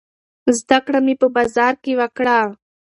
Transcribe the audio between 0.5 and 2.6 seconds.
زده کړه مې په بازار کې وکړه.